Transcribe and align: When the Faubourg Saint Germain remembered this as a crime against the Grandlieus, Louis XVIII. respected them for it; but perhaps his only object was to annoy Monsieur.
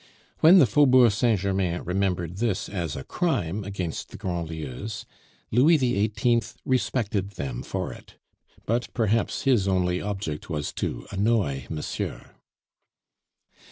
When 0.39 0.57
the 0.57 0.65
Faubourg 0.65 1.11
Saint 1.11 1.41
Germain 1.41 1.83
remembered 1.83 2.37
this 2.37 2.67
as 2.67 2.95
a 2.95 3.03
crime 3.03 3.63
against 3.63 4.09
the 4.09 4.17
Grandlieus, 4.17 5.05
Louis 5.51 5.77
XVIII. 5.77 6.41
respected 6.65 7.33
them 7.33 7.61
for 7.61 7.93
it; 7.93 8.15
but 8.65 8.91
perhaps 8.95 9.43
his 9.43 9.67
only 9.67 10.01
object 10.01 10.49
was 10.49 10.73
to 10.73 11.05
annoy 11.11 11.67
Monsieur. 11.69 12.31